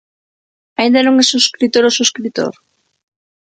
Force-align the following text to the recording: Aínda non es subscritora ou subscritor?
Aínda 0.79 0.99
non 1.03 1.15
es 1.21 1.29
subscritora 1.33 1.89
ou 1.89 1.97
subscritor? 1.99 2.53